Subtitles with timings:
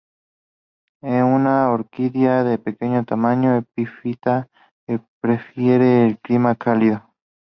[1.03, 4.47] E una orquídea de pequeño tamaño, epífita,
[4.87, 7.03] que prefiere el clima cálido.